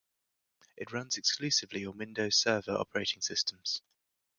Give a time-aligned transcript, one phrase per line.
[0.77, 3.83] It runs exclusively on Windows Server operating systems.